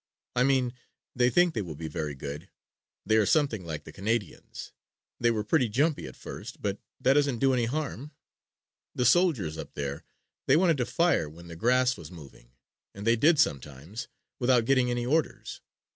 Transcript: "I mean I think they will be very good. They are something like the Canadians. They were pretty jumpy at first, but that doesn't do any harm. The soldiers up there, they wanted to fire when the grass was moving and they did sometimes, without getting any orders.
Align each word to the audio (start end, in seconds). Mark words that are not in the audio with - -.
"I 0.35 0.41
mean 0.43 0.73
I 1.19 1.29
think 1.29 1.53
they 1.53 1.61
will 1.61 1.75
be 1.75 1.87
very 1.87 2.15
good. 2.15 2.49
They 3.05 3.17
are 3.17 3.25
something 3.27 3.63
like 3.63 3.83
the 3.83 3.91
Canadians. 3.91 4.71
They 5.19 5.29
were 5.29 5.43
pretty 5.43 5.69
jumpy 5.69 6.07
at 6.07 6.15
first, 6.15 6.59
but 6.59 6.79
that 6.99 7.13
doesn't 7.13 7.37
do 7.37 7.53
any 7.53 7.65
harm. 7.65 8.09
The 8.95 9.05
soldiers 9.05 9.59
up 9.59 9.75
there, 9.75 10.03
they 10.47 10.57
wanted 10.57 10.77
to 10.77 10.87
fire 10.87 11.29
when 11.29 11.49
the 11.49 11.55
grass 11.55 11.97
was 11.97 12.09
moving 12.09 12.53
and 12.95 13.05
they 13.05 13.15
did 13.15 13.37
sometimes, 13.37 14.07
without 14.39 14.65
getting 14.65 14.89
any 14.89 15.05
orders. 15.05 15.61